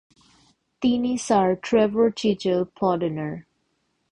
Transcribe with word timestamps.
তিনি 0.81 1.11
sir 1.17 1.49
Trevor 1.63 2.07
চীচেল-প্লডেণের 2.17 3.33